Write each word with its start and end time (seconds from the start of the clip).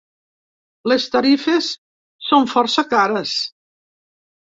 Les 0.91 1.03
tarifes 1.15 1.67
son 2.29 2.47
força 2.53 2.85
cares. 2.95 3.35